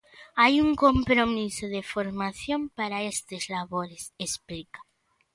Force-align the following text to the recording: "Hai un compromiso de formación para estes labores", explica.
"Hai 0.41 0.53
un 0.65 0.69
compromiso 0.85 1.65
de 1.75 1.81
formación 1.93 2.61
para 2.77 3.03
estes 3.13 3.43
labores", 3.53 4.03
explica. 4.25 4.79